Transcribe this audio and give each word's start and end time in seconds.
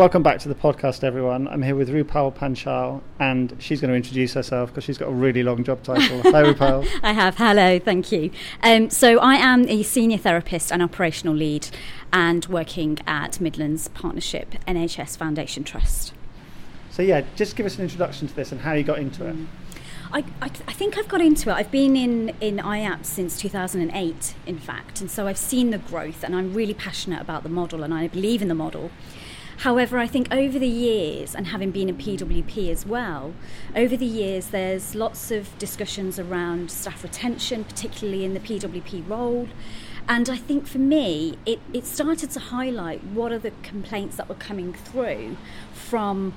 Welcome 0.00 0.22
back 0.22 0.38
to 0.38 0.48
the 0.48 0.54
podcast, 0.54 1.04
everyone. 1.04 1.46
I'm 1.46 1.60
here 1.60 1.76
with 1.76 1.90
Rupal 1.90 2.34
Panchal, 2.34 3.02
and 3.18 3.54
she's 3.58 3.82
going 3.82 3.90
to 3.90 3.94
introduce 3.94 4.32
herself 4.32 4.70
because 4.70 4.82
she's 4.82 4.96
got 4.96 5.08
a 5.08 5.12
really 5.12 5.42
long 5.42 5.62
job 5.62 5.82
title. 5.82 6.22
Hi, 6.32 6.42
Rupal. 6.42 6.88
I 7.02 7.12
have. 7.12 7.36
Hello, 7.36 7.78
thank 7.78 8.10
you. 8.10 8.30
Um, 8.62 8.88
so, 8.88 9.18
I 9.18 9.34
am 9.34 9.68
a 9.68 9.82
senior 9.82 10.16
therapist 10.16 10.72
and 10.72 10.82
operational 10.82 11.34
lead, 11.34 11.68
and 12.14 12.46
working 12.46 12.96
at 13.06 13.42
Midlands 13.42 13.88
Partnership 13.88 14.54
NHS 14.66 15.18
Foundation 15.18 15.64
Trust. 15.64 16.14
So, 16.90 17.02
yeah, 17.02 17.20
just 17.36 17.54
give 17.54 17.66
us 17.66 17.76
an 17.76 17.82
introduction 17.82 18.26
to 18.26 18.34
this 18.34 18.52
and 18.52 18.62
how 18.62 18.72
you 18.72 18.84
got 18.84 19.00
into 19.00 19.26
it. 19.26 19.36
I, 20.12 20.24
I, 20.40 20.46
I, 20.46 20.72
think 20.72 20.96
I've 20.96 21.08
got 21.08 21.20
into 21.20 21.50
it. 21.50 21.52
I've 21.52 21.70
been 21.70 21.94
in, 21.94 22.30
in 22.40 22.56
IAPT 22.56 23.04
since 23.04 23.38
2008, 23.38 24.34
in 24.46 24.58
fact, 24.58 25.02
and 25.02 25.10
so 25.10 25.26
I've 25.26 25.36
seen 25.36 25.68
the 25.68 25.78
growth, 25.78 26.24
and 26.24 26.34
I'm 26.34 26.54
really 26.54 26.72
passionate 26.72 27.20
about 27.20 27.42
the 27.42 27.50
model, 27.50 27.82
and 27.82 27.92
I 27.92 28.08
believe 28.08 28.40
in 28.40 28.48
the 28.48 28.54
model. 28.54 28.90
However, 29.60 29.98
I 29.98 30.06
think 30.06 30.32
over 30.32 30.58
the 30.58 30.66
years, 30.66 31.34
and 31.34 31.48
having 31.48 31.70
been 31.70 31.90
a 31.90 31.92
PWP 31.92 32.70
as 32.70 32.86
well, 32.86 33.34
over 33.76 33.94
the 33.94 34.06
years 34.06 34.46
there's 34.46 34.94
lots 34.94 35.30
of 35.30 35.56
discussions 35.58 36.18
around 36.18 36.70
staff 36.70 37.02
retention, 37.02 37.64
particularly 37.64 38.24
in 38.24 38.32
the 38.32 38.40
PWP 38.40 39.06
role. 39.06 39.48
And 40.08 40.30
I 40.30 40.36
think 40.36 40.66
for 40.66 40.78
me, 40.78 41.36
it, 41.44 41.60
it 41.74 41.84
started 41.84 42.30
to 42.30 42.40
highlight 42.40 43.04
what 43.04 43.32
are 43.32 43.38
the 43.38 43.52
complaints 43.62 44.16
that 44.16 44.30
were 44.30 44.34
coming 44.34 44.72
through 44.72 45.36
from 45.74 46.32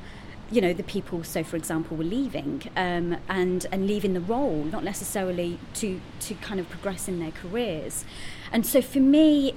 you 0.51 0.59
know 0.59 0.73
the 0.73 0.83
people 0.83 1.23
so 1.23 1.41
for 1.41 1.55
example 1.55 1.95
were 1.95 2.03
leaving 2.03 2.61
um, 2.75 3.17
and 3.29 3.65
and 3.71 3.87
leaving 3.87 4.13
the 4.13 4.19
role 4.19 4.65
not 4.65 4.83
necessarily 4.83 5.57
to 5.73 5.99
to 6.19 6.35
kind 6.35 6.59
of 6.59 6.69
progress 6.69 7.07
in 7.07 7.19
their 7.19 7.31
careers 7.31 8.03
and 8.51 8.65
so 8.65 8.81
for 8.81 8.99
me 8.99 9.55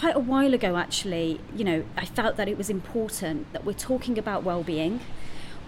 quite 0.00 0.16
a 0.16 0.18
while 0.18 0.54
ago, 0.54 0.76
actually, 0.76 1.38
you 1.54 1.62
know, 1.62 1.84
I 1.94 2.06
felt 2.06 2.36
that 2.36 2.48
it 2.48 2.56
was 2.56 2.70
important 2.70 3.52
that 3.52 3.66
we're 3.66 3.74
talking 3.74 4.18
about 4.18 4.42
well-being. 4.42 5.00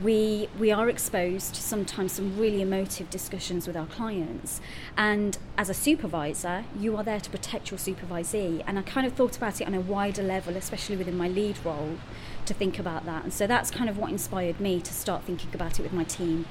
We 0.02 0.48
we 0.58 0.72
are 0.72 0.88
exposed 0.88 1.54
to 1.54 1.60
sometimes 1.60 2.12
some 2.12 2.38
really 2.38 2.62
emotive 2.62 3.10
discussions 3.10 3.66
with 3.66 3.76
our 3.76 3.84
clients, 3.84 4.62
and 4.96 5.36
as 5.58 5.68
a 5.68 5.74
supervisor, 5.74 6.64
you 6.80 6.96
are 6.96 7.04
there 7.04 7.20
to 7.20 7.28
protect 7.28 7.70
your 7.70 7.76
supervisee. 7.76 8.64
And 8.66 8.78
I 8.78 8.82
kind 8.82 9.06
of 9.06 9.12
thought 9.12 9.36
about 9.36 9.60
it 9.60 9.66
on 9.66 9.74
a 9.74 9.80
wider 9.80 10.22
level, 10.22 10.56
especially 10.56 10.96
within 10.96 11.18
my 11.18 11.28
lead 11.28 11.58
role, 11.62 11.98
to 12.46 12.54
think 12.54 12.78
about 12.78 13.04
that. 13.04 13.24
And 13.24 13.34
so 13.34 13.46
that's 13.46 13.70
kind 13.70 13.90
of 13.90 13.98
what 13.98 14.10
inspired 14.10 14.60
me 14.60 14.80
to 14.80 14.94
start 14.94 15.24
thinking 15.24 15.50
about 15.52 15.78
it 15.78 15.82
with 15.82 15.92
my 15.92 16.04
team. 16.04 16.46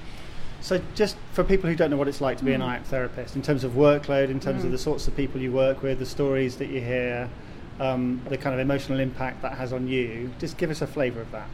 So, 0.61 0.80
just 0.94 1.17
for 1.33 1.44
people 1.44 1.67
who 1.67 1.75
don't 1.75 1.89
know 1.89 1.98
what 1.98 2.08
it's 2.08 2.22
like 2.22 2.38
to 2.38 2.45
be 2.45 2.52
mm. 2.52 2.55
an 2.55 2.61
IAP 2.61 2.83
therapist, 2.83 3.36
in 3.36 3.42
terms 3.42 3.64
of 3.64 3.72
workload, 3.72 4.30
in 4.30 4.39
terms 4.39 4.61
mm. 4.61 4.66
of 4.66 4.72
the 4.72 4.77
sorts 4.77 5.08
of 5.08 5.16
people 5.16 5.42
you 5.42 5.52
work 5.52 5.81
with, 5.81 5.98
the 5.98 6.05
stories 6.05 6.58
that 6.58 6.67
you 6.67 6.80
hear, 6.80 7.27
um, 7.81 8.21
the 8.29 8.37
kind 8.37 8.53
of 8.53 8.59
emotional 8.59 8.99
impact 8.99 9.41
that 9.41 9.57
has 9.57 9.73
on 9.73 9.87
you. 9.87 10.31
Just 10.39 10.57
give 10.57 10.69
us 10.69 10.81
a 10.81 10.87
flavour 10.87 11.21
of 11.21 11.31
that. 11.31 11.49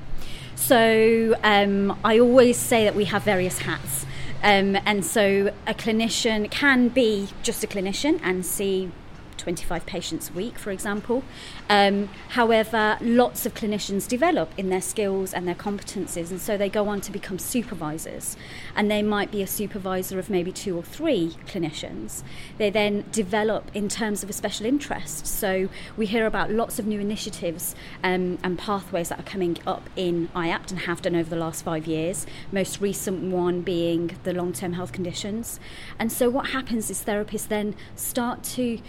So 0.55 1.35
um, 1.43 1.97
I 2.03 2.19
always 2.19 2.57
say 2.57 2.83
that 2.83 2.95
we 2.95 3.05
have 3.05 3.23
various 3.23 3.59
hats. 3.59 4.05
Um, 4.43 4.77
and 4.85 5.05
so 5.05 5.51
a 5.65 5.73
clinician 5.73 6.51
can 6.51 6.89
be 6.89 7.29
just 7.43 7.63
a 7.63 7.67
clinician 7.67 8.19
and 8.21 8.45
see 8.45 8.91
25 9.37 9.85
patients 9.85 10.29
a 10.29 10.33
week, 10.33 10.57
for 10.57 10.71
example. 10.71 11.23
Um, 11.69 12.09
however, 12.29 12.97
lots 13.01 13.45
of 13.45 13.53
clinicians 13.53 14.07
develop 14.07 14.51
in 14.57 14.69
their 14.69 14.81
skills 14.81 15.33
and 15.33 15.47
their 15.47 15.55
competencies, 15.55 16.31
and 16.31 16.41
so 16.41 16.57
they 16.57 16.69
go 16.69 16.87
on 16.87 17.01
to 17.01 17.11
become 17.11 17.39
supervisors. 17.39 18.37
And 18.75 18.89
they 18.89 19.01
might 19.01 19.31
be 19.31 19.41
a 19.41 19.47
supervisor 19.47 20.19
of 20.19 20.29
maybe 20.29 20.51
two 20.51 20.77
or 20.77 20.83
three 20.83 21.35
clinicians. 21.45 22.23
They 22.57 22.69
then 22.69 23.05
develop 23.11 23.69
in 23.73 23.89
terms 23.89 24.23
of 24.23 24.29
a 24.29 24.33
special 24.33 24.65
interest. 24.65 25.27
So 25.27 25.69
we 25.95 26.05
hear 26.05 26.25
about 26.25 26.51
lots 26.51 26.79
of 26.79 26.87
new 26.87 26.99
initiatives 26.99 27.75
um, 28.03 28.37
and 28.43 28.57
pathways 28.57 29.09
that 29.09 29.19
are 29.19 29.23
coming 29.23 29.57
up 29.65 29.89
in 29.95 30.29
IAPT 30.35 30.71
and 30.71 30.79
have 30.81 31.01
done 31.01 31.15
over 31.15 31.29
the 31.29 31.35
last 31.35 31.63
five 31.63 31.87
years. 31.87 32.25
Most 32.51 32.81
recent 32.81 33.31
one 33.31 33.61
being 33.61 34.17
the 34.23 34.33
long 34.33 34.53
term 34.53 34.73
health 34.73 34.91
conditions. 34.91 35.59
And 35.99 36.11
so 36.11 36.29
what 36.29 36.47
happens 36.47 36.89
is 36.89 37.03
therapists 37.03 37.47
then 37.47 37.75
start 37.95 38.43
to 38.43 38.79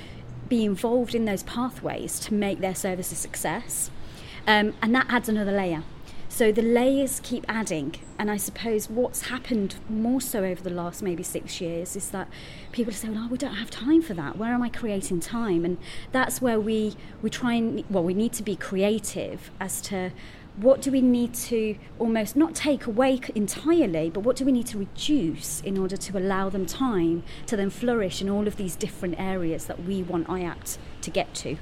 be 0.49 0.65
involved 0.65 1.15
in 1.15 1.25
those 1.25 1.43
pathways 1.43 2.19
to 2.21 2.35
make 2.35 2.61
their 2.61 2.75
service 2.75 3.13
a 3.13 3.15
success. 3.15 3.91
Um, 4.47 4.75
and 4.81 4.95
that 4.95 5.07
adds 5.09 5.29
another 5.29 5.53
layer. 5.53 5.83
So 6.29 6.53
the 6.53 6.63
layers 6.63 7.21
keep 7.21 7.45
adding, 7.49 7.97
and 8.19 8.31
I 8.31 8.37
suppose 8.37 8.89
what's 8.89 9.23
happened 9.23 9.77
more 9.89 10.21
so 10.21 10.45
over 10.45 10.63
the 10.63 10.71
last 10.71 11.03
maybe 11.03 11.23
six 11.23 11.61
years 11.61 11.97
is 11.97 12.11
that 12.11 12.29
people 12.71 12.93
are 12.93 12.97
saying, 12.97 13.17
"Oh, 13.17 13.29
we 13.29 13.39
don't 13.39 13.57
have 13.57 13.71
time 13.71 14.03
for 14.03 14.15
that. 14.15 14.37
Where 14.37 14.53
am 14.53 14.63
I 14.63 14.69
creating 14.69 15.21
time?" 15.21 15.65
And 15.65 15.79
that's 16.13 16.41
where 16.41 16.61
we 16.61 16.95
we 17.23 17.31
try 17.31 17.55
and 17.55 17.83
well, 17.91 18.05
we 18.05 18.15
need 18.15 18.33
to 18.35 18.43
be 18.43 18.57
creative 18.57 19.51
as 19.59 19.81
to 19.83 20.13
what 20.61 20.83
do 20.83 20.91
we 20.91 21.01
need 21.01 21.35
to 21.35 21.77
almost 22.01 22.35
not 22.35 22.55
take 22.55 22.87
away 22.87 23.21
entirely, 23.35 24.11
but 24.11 24.21
what 24.21 24.35
do 24.35 24.45
we 24.45 24.51
need 24.51 24.67
to 24.67 24.79
reduce 24.79 25.61
in 25.61 25.79
order 25.79 25.97
to 25.97 26.19
allow 26.19 26.49
them 26.49 26.67
time 26.67 27.23
to 27.47 27.57
then 27.57 27.71
flourish 27.71 28.21
in 28.21 28.29
all 28.29 28.49
of 28.49 28.57
these 28.57 28.75
different 28.75 29.19
areas 29.21 29.67
that 29.67 29.85
we 29.85 30.03
want 30.03 30.27
IAPT 30.27 30.79
to 31.03 31.11
get 31.11 31.33
to? 31.35 31.57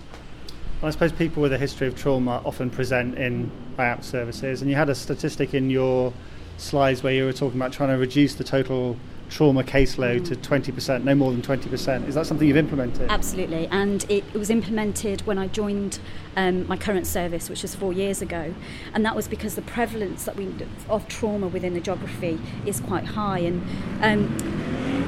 I 0.82 0.90
suppose 0.90 1.12
people 1.12 1.42
with 1.42 1.52
a 1.52 1.58
history 1.58 1.86
of 1.86 1.96
trauma 1.96 2.40
often 2.44 2.70
present 2.70 3.18
in 3.18 3.50
IAPT 3.78 4.04
services, 4.04 4.62
and 4.62 4.70
you 4.70 4.76
had 4.76 4.88
a 4.88 4.94
statistic 4.94 5.52
in 5.52 5.68
your 5.68 6.12
slides 6.56 7.02
where 7.02 7.12
you 7.12 7.26
were 7.26 7.32
talking 7.34 7.58
about 7.58 7.72
trying 7.72 7.90
to 7.90 7.98
reduce 7.98 8.34
the 8.34 8.44
total 8.44 8.96
trauma 9.28 9.62
caseload 9.62 10.24
to 10.26 10.36
20%, 10.36 11.04
no 11.04 11.14
more 11.14 11.32
than 11.32 11.42
20%. 11.42 12.08
Is 12.08 12.14
that 12.14 12.26
something 12.26 12.46
you've 12.46 12.56
implemented? 12.56 13.10
Absolutely, 13.10 13.66
and 13.68 14.04
it, 14.04 14.24
it 14.32 14.38
was 14.38 14.50
implemented 14.50 15.22
when 15.22 15.38
I 15.38 15.48
joined 15.48 15.98
um, 16.36 16.66
my 16.68 16.76
current 16.76 17.06
service, 17.06 17.48
which 17.48 17.62
was 17.62 17.74
four 17.74 17.92
years 17.92 18.22
ago, 18.22 18.54
and 18.94 19.04
that 19.04 19.16
was 19.16 19.28
because 19.28 19.54
the 19.54 19.62
prevalence 19.62 20.24
that 20.24 20.36
we 20.36 20.54
of 20.88 21.08
trauma 21.08 21.48
within 21.48 21.74
the 21.74 21.80
geography 21.80 22.38
is 22.64 22.80
quite 22.80 23.04
high, 23.04 23.38
and 23.40 23.62
um, 24.02 24.55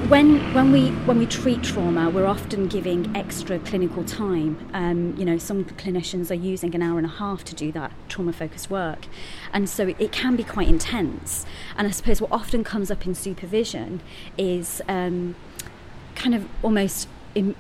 when 0.09 0.55
when 0.55 0.73
we 0.73 0.89
when 1.07 1.19
we 1.19 1.27
treat 1.27 1.63
trauma, 1.63 2.09
we're 2.09 2.27
often 2.27 2.67
giving 2.67 3.15
extra 3.15 3.59
clinical 3.59 4.03
time. 4.05 4.59
Um, 4.73 5.15
you 5.19 5.25
know, 5.25 5.37
some 5.37 5.67
clinicians 5.67 6.31
are 6.31 6.35
using 6.35 6.75
an 6.75 6.81
hour 6.81 6.97
and 6.97 7.07
a 7.07 7.11
half 7.11 7.45
to 7.45 7.55
do 7.55 7.71
that 7.73 7.93
trauma 8.09 8.33
focused 8.33 8.71
work, 8.71 9.07
and 9.53 9.69
so 9.69 9.89
it, 9.89 9.97
it, 9.99 10.11
can 10.11 10.35
be 10.35 10.45
quite 10.45 10.69
intense. 10.69 11.45
And 11.77 11.87
I 11.87 11.91
suppose 11.91 12.23
what 12.23 12.33
often 12.33 12.65
comes 12.65 12.91
up 12.91 13.07
in 13.07 13.15
supervision 13.15 14.01
is 14.39 14.81
um, 14.89 15.37
kind 16.15 16.35
of 16.35 16.49
almost. 16.63 17.09
In, 17.35 17.55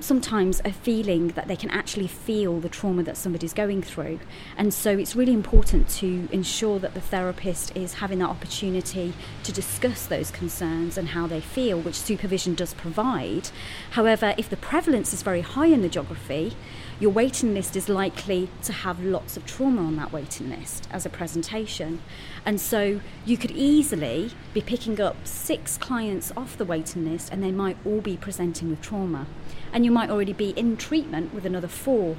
sometimes 0.00 0.60
a 0.64 0.72
feeling 0.72 1.28
that 1.28 1.48
they 1.48 1.56
can 1.56 1.70
actually 1.70 2.06
feel 2.06 2.58
the 2.60 2.68
trauma 2.68 3.02
that 3.02 3.16
somebody's 3.16 3.52
going 3.52 3.82
through. 3.82 4.18
And 4.56 4.72
so 4.72 4.90
it's 4.96 5.14
really 5.14 5.32
important 5.32 5.88
to 6.00 6.28
ensure 6.32 6.78
that 6.78 6.94
the 6.94 7.00
therapist 7.00 7.76
is 7.76 7.94
having 7.94 8.18
that 8.20 8.30
opportunity 8.30 9.12
to 9.44 9.52
discuss 9.52 10.06
those 10.06 10.30
concerns 10.30 10.96
and 10.96 11.08
how 11.08 11.26
they 11.26 11.40
feel, 11.40 11.80
which 11.80 11.96
supervision 11.96 12.54
does 12.54 12.74
provide. 12.74 13.50
However, 13.90 14.34
if 14.38 14.48
the 14.48 14.56
prevalence 14.56 15.12
is 15.12 15.22
very 15.22 15.42
high 15.42 15.66
in 15.66 15.82
the 15.82 15.88
geography, 15.88 16.56
your 16.98 17.10
waiting 17.10 17.54
list 17.54 17.76
is 17.76 17.88
likely 17.88 18.50
to 18.62 18.72
have 18.72 19.02
lots 19.02 19.36
of 19.36 19.46
trauma 19.46 19.82
on 19.82 19.96
that 19.96 20.12
waiting 20.12 20.50
list 20.50 20.86
as 20.90 21.06
a 21.06 21.08
presentation. 21.08 22.02
And 22.44 22.60
so 22.60 23.00
you 23.24 23.36
could 23.36 23.52
easily 23.52 24.32
be 24.52 24.60
picking 24.60 25.00
up 25.00 25.16
six 25.24 25.78
clients 25.78 26.30
off 26.36 26.58
the 26.58 26.64
waiting 26.64 27.10
list 27.10 27.32
and 27.32 27.42
they 27.42 27.52
might 27.52 27.78
all 27.86 28.00
be 28.00 28.16
presenting 28.18 28.68
with 28.68 28.82
trauma 28.82 29.26
and 29.72 29.84
you 29.84 29.90
might 29.90 30.10
already 30.10 30.32
be 30.32 30.50
in 30.50 30.76
treatment 30.76 31.34
with 31.34 31.44
another 31.44 31.68
four 31.68 32.16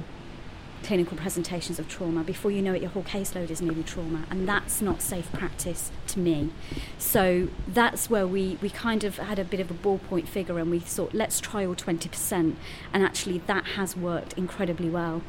clinical 0.82 1.16
presentations 1.16 1.78
of 1.78 1.88
trauma. 1.88 2.24
Before 2.24 2.50
you 2.50 2.60
know 2.60 2.74
it, 2.74 2.82
your 2.82 2.90
whole 2.90 3.02
caseload 3.02 3.50
is 3.50 3.62
nearly 3.62 3.82
trauma, 3.82 4.24
and 4.30 4.48
that's 4.48 4.82
not 4.82 5.00
safe 5.00 5.30
practice 5.32 5.90
to 6.08 6.18
me. 6.18 6.50
So 6.98 7.48
that's 7.66 8.10
where 8.10 8.26
we, 8.26 8.58
we 8.60 8.70
kind 8.70 9.04
of 9.04 9.18
had 9.18 9.38
a 9.38 9.44
bit 9.44 9.60
of 9.60 9.70
a 9.70 9.74
ballpoint 9.74 10.26
figure, 10.26 10.58
and 10.58 10.70
we 10.70 10.80
thought, 10.80 11.14
let's 11.14 11.40
trial 11.40 11.74
20%. 11.74 12.54
And 12.92 13.02
actually, 13.02 13.38
that 13.46 13.64
has 13.76 13.96
worked 13.96 14.34
incredibly 14.34 14.90
well, 14.90 15.22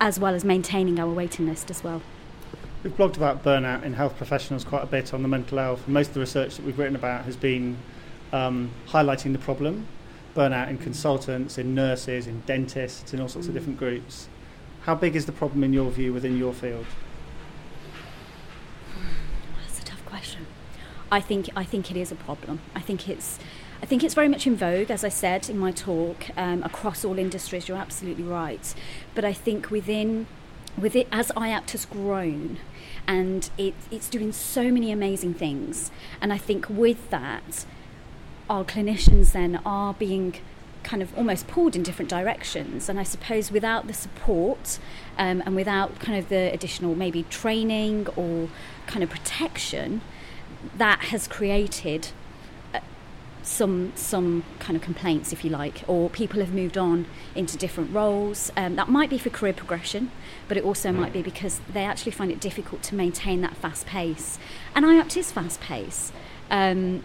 as 0.00 0.18
well 0.18 0.34
as 0.34 0.44
maintaining 0.44 0.98
our 0.98 1.12
waiting 1.12 1.46
list 1.46 1.70
as 1.70 1.84
well. 1.84 2.02
We've 2.82 2.96
blogged 2.96 3.16
about 3.16 3.44
burnout 3.44 3.82
in 3.82 3.92
health 3.92 4.16
professionals 4.16 4.64
quite 4.64 4.84
a 4.84 4.86
bit 4.86 5.12
on 5.12 5.22
the 5.22 5.28
Mental 5.28 5.58
Elf. 5.58 5.86
Most 5.86 6.08
of 6.08 6.14
the 6.14 6.20
research 6.20 6.56
that 6.56 6.64
we've 6.64 6.78
written 6.78 6.96
about 6.96 7.24
has 7.24 7.36
been 7.36 7.76
um, 8.32 8.70
highlighting 8.88 9.32
the 9.32 9.38
problem 9.38 9.86
burnout 10.34 10.68
in 10.68 10.78
consultants, 10.78 11.58
in 11.58 11.74
nurses, 11.74 12.26
in 12.26 12.40
dentists, 12.46 13.12
in 13.12 13.20
all 13.20 13.28
sorts 13.28 13.46
mm. 13.46 13.50
of 13.50 13.54
different 13.54 13.78
groups. 13.78 14.28
How 14.82 14.94
big 14.94 15.14
is 15.14 15.26
the 15.26 15.32
problem 15.32 15.62
in 15.62 15.72
your 15.72 15.90
view 15.90 16.12
within 16.12 16.38
your 16.38 16.52
field? 16.52 16.86
That's 19.60 19.80
a 19.80 19.84
tough 19.84 20.04
question. 20.06 20.46
I 21.12 21.20
think 21.20 21.50
I 21.54 21.64
think 21.64 21.90
it 21.90 21.96
is 21.96 22.10
a 22.10 22.16
problem. 22.16 22.60
I 22.74 22.80
think 22.80 23.08
it's 23.08 23.38
I 23.82 23.86
think 23.86 24.04
it's 24.04 24.14
very 24.14 24.28
much 24.28 24.46
in 24.46 24.56
vogue, 24.56 24.90
as 24.90 25.04
I 25.04 25.08
said 25.08 25.48
in 25.48 25.58
my 25.58 25.72
talk, 25.72 26.26
um, 26.36 26.62
across 26.62 27.04
all 27.04 27.18
industries. 27.18 27.68
You're 27.68 27.78
absolutely 27.78 28.24
right, 28.24 28.74
but 29.14 29.24
I 29.24 29.32
think 29.32 29.70
within 29.70 30.26
with 30.78 30.94
it 30.94 31.08
as 31.10 31.28
IAPT 31.32 31.72
has 31.72 31.84
grown, 31.84 32.58
and 33.06 33.50
it, 33.58 33.74
it's 33.90 34.08
doing 34.08 34.32
so 34.32 34.70
many 34.70 34.92
amazing 34.92 35.34
things, 35.34 35.90
and 36.20 36.32
I 36.32 36.38
think 36.38 36.68
with 36.68 37.10
that 37.10 37.64
our 38.50 38.64
clinicians 38.64 39.32
then 39.32 39.60
are 39.64 39.94
being 39.94 40.34
kind 40.82 41.02
of 41.02 41.16
almost 41.16 41.46
pulled 41.46 41.76
in 41.76 41.82
different 41.82 42.10
directions. 42.10 42.88
And 42.88 42.98
I 42.98 43.04
suppose 43.04 43.52
without 43.52 43.86
the 43.86 43.94
support 43.94 44.78
um, 45.16 45.40
and 45.46 45.54
without 45.54 46.00
kind 46.00 46.18
of 46.18 46.28
the 46.28 46.52
additional 46.52 46.94
maybe 46.94 47.22
training 47.24 48.08
or 48.16 48.48
kind 48.86 49.04
of 49.04 49.08
protection, 49.08 50.00
that 50.76 51.00
has 51.04 51.28
created 51.28 52.08
uh, 52.74 52.80
some 53.42 53.92
some 53.94 54.42
kind 54.58 54.76
of 54.76 54.82
complaints, 54.82 55.32
if 55.32 55.44
you 55.44 55.50
like, 55.50 55.84
or 55.86 56.10
people 56.10 56.40
have 56.40 56.52
moved 56.52 56.76
on 56.76 57.06
into 57.36 57.56
different 57.56 57.94
roles. 57.94 58.50
Um, 58.56 58.74
that 58.76 58.88
might 58.88 59.10
be 59.10 59.18
for 59.18 59.30
career 59.30 59.52
progression, 59.52 60.10
but 60.48 60.56
it 60.56 60.64
also 60.64 60.90
might 60.92 61.12
be 61.12 61.22
because 61.22 61.60
they 61.72 61.84
actually 61.84 62.12
find 62.12 62.32
it 62.32 62.40
difficult 62.40 62.82
to 62.84 62.94
maintain 62.96 63.42
that 63.42 63.56
fast 63.56 63.86
pace. 63.86 64.38
And 64.74 64.84
IAPT 64.84 65.16
is 65.18 65.30
fast 65.30 65.60
pace. 65.60 66.10
Um, 66.50 67.04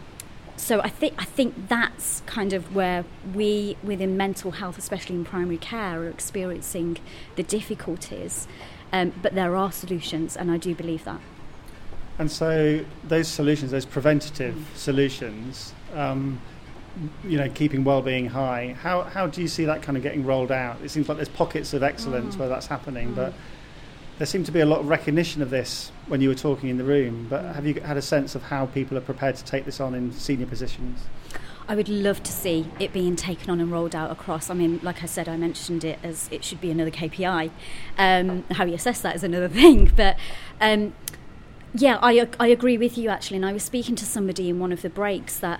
so 0.57 0.81
I 0.81 0.89
think 0.89 1.15
I 1.17 1.25
think 1.25 1.67
that's 1.67 2.21
kind 2.25 2.53
of 2.53 2.75
where 2.75 3.03
we 3.33 3.77
within 3.83 4.17
mental 4.17 4.51
health, 4.51 4.77
especially 4.77 5.15
in 5.15 5.25
primary 5.25 5.57
care, 5.57 6.01
are 6.01 6.07
experiencing 6.09 6.97
the 7.35 7.43
difficulties. 7.43 8.47
Um, 8.93 9.13
but 9.21 9.33
there 9.35 9.55
are 9.55 9.71
solutions, 9.71 10.37
and 10.37 10.49
I 10.51 10.57
do 10.57 10.73
believe 10.73 11.03
that. 11.05 11.19
And 12.17 12.31
so 12.31 12.85
those 13.03 13.27
solutions, 13.27 13.71
those 13.71 13.85
preventative 13.85 14.55
solutions, 14.75 15.73
um, 15.93 16.39
you 17.25 17.37
know, 17.37 17.49
keeping 17.49 17.83
well-being 17.83 18.27
high. 18.27 18.75
How 18.81 19.01
how 19.03 19.27
do 19.27 19.41
you 19.41 19.49
see 19.49 19.65
that 19.65 19.81
kind 19.81 19.97
of 19.97 20.03
getting 20.03 20.23
rolled 20.25 20.51
out? 20.51 20.77
It 20.81 20.89
seems 20.91 21.09
like 21.09 21.17
there's 21.17 21.27
pockets 21.29 21.73
of 21.73 21.83
excellence 21.83 22.35
Mm. 22.35 22.39
where 22.39 22.49
that's 22.49 22.67
happening, 22.67 23.09
Mm. 23.09 23.15
but 23.15 23.33
there 24.17 24.27
seemed 24.27 24.45
to 24.45 24.51
be 24.51 24.61
a 24.61 24.65
lot 24.65 24.79
of 24.79 24.87
recognition 24.87 25.41
of 25.41 25.49
this 25.49 25.91
when 26.07 26.21
you 26.21 26.29
were 26.29 26.35
talking 26.35 26.69
in 26.69 26.77
the 26.77 26.83
room. 26.83 27.27
But 27.29 27.55
have 27.55 27.65
you 27.65 27.73
had 27.81 27.97
a 27.97 28.01
sense 28.01 28.35
of 28.35 28.43
how 28.43 28.65
people 28.67 28.97
are 28.97 29.01
prepared 29.01 29.35
to 29.35 29.43
take 29.43 29.65
this 29.65 29.79
on 29.79 29.93
in 29.93 30.11
senior 30.13 30.45
positions? 30.45 31.01
I 31.67 31.75
would 31.75 31.89
love 31.89 32.21
to 32.23 32.31
see 32.31 32.67
it 32.79 32.93
being 32.93 33.15
taken 33.15 33.49
on 33.49 33.59
and 33.59 33.71
rolled 33.71 33.95
out 33.95 34.11
across. 34.11 34.49
I 34.49 34.53
mean, 34.53 34.79
like 34.83 35.01
I 35.01 35.07
said, 35.07 35.27
I 35.27 35.35
mentioned 35.35 35.83
it 35.83 35.99
as 36.03 36.29
it 36.31 36.43
should 36.43 36.61
be 36.61 36.69
another 36.69 36.91
KPI. 36.91 37.49
Um, 37.97 38.43
how 38.51 38.65
you 38.65 38.75
assess 38.75 39.01
that 39.01 39.15
is 39.15 39.23
another 39.23 39.49
thing. 39.61 39.91
But 39.95 40.17
um, 40.61 40.93
yeah, 41.73 41.97
I, 42.01 42.27
I 42.39 42.47
agree 42.47 42.77
with 42.77 42.97
you 42.97 43.09
actually. 43.09 43.37
And 43.37 43.45
I 43.45 43.51
was 43.51 43.63
speaking 43.63 43.95
to 43.95 44.05
somebody 44.05 44.49
in 44.49 44.59
one 44.59 44.71
of 44.71 44.81
the 44.81 44.89
breaks 44.89 45.39
that 45.39 45.59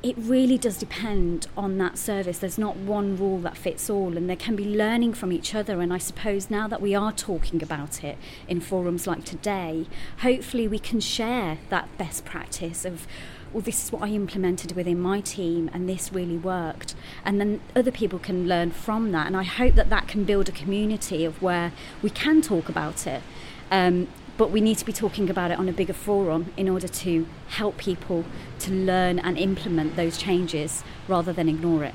it 0.00 0.14
really 0.16 0.56
does 0.56 0.78
depend 0.78 1.48
on 1.56 1.78
that 1.78 1.98
service. 1.98 2.38
There's 2.38 2.58
not 2.58 2.76
one 2.76 3.16
rule 3.16 3.40
that 3.40 3.56
fits 3.56 3.90
all, 3.90 4.16
and 4.16 4.28
there 4.28 4.36
can 4.36 4.54
be 4.54 4.64
learning 4.64 5.14
from 5.14 5.32
each 5.32 5.54
other. 5.54 5.80
And 5.80 5.92
I 5.92 5.98
suppose 5.98 6.50
now 6.50 6.68
that 6.68 6.80
we 6.80 6.94
are 6.94 7.12
talking 7.12 7.62
about 7.62 8.04
it 8.04 8.16
in 8.46 8.60
forums 8.60 9.08
like 9.08 9.24
today, 9.24 9.86
hopefully 10.20 10.68
we 10.68 10.78
can 10.78 11.00
share 11.00 11.58
that 11.70 11.96
best 11.98 12.24
practice 12.24 12.84
of, 12.84 13.08
well, 13.52 13.60
this 13.60 13.84
is 13.84 13.90
what 13.90 14.02
I 14.02 14.08
implemented 14.08 14.76
within 14.76 15.00
my 15.00 15.20
team, 15.20 15.68
and 15.72 15.88
this 15.88 16.12
really 16.12 16.36
worked. 16.36 16.94
And 17.24 17.40
then 17.40 17.60
other 17.74 17.90
people 17.90 18.20
can 18.20 18.46
learn 18.46 18.70
from 18.70 19.10
that. 19.12 19.26
And 19.26 19.36
I 19.36 19.42
hope 19.42 19.74
that 19.74 19.90
that 19.90 20.06
can 20.06 20.22
build 20.22 20.48
a 20.48 20.52
community 20.52 21.24
of 21.24 21.42
where 21.42 21.72
we 22.02 22.10
can 22.10 22.40
talk 22.40 22.68
about 22.68 23.04
it. 23.04 23.22
Um, 23.70 24.06
but 24.38 24.50
we 24.50 24.62
need 24.62 24.78
to 24.78 24.86
be 24.86 24.92
talking 24.92 25.28
about 25.28 25.50
it 25.50 25.58
on 25.58 25.68
a 25.68 25.72
bigger 25.72 25.92
forum 25.92 26.52
in 26.56 26.68
order 26.68 26.88
to 26.88 27.26
help 27.48 27.76
people 27.76 28.24
to 28.60 28.72
learn 28.72 29.18
and 29.18 29.36
implement 29.36 29.96
those 29.96 30.16
changes 30.16 30.82
rather 31.08 31.32
than 31.32 31.48
ignore 31.48 31.84
it. 31.84 31.94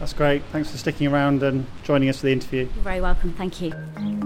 That's 0.00 0.12
great. 0.12 0.42
Thanks 0.50 0.70
for 0.70 0.78
sticking 0.78 1.06
around 1.06 1.42
and 1.42 1.66
joining 1.84 2.08
us 2.08 2.18
for 2.18 2.26
the 2.26 2.32
interview. 2.32 2.68
You're 2.74 2.84
very 2.84 3.00
welcome. 3.00 3.32
Thank 3.34 3.60
you. 3.60 4.17